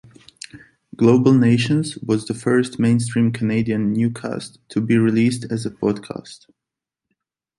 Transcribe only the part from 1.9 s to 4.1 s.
was the first mainstream Canadian